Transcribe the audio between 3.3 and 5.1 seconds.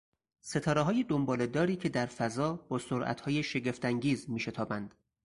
شگفتانگیز میشتابند.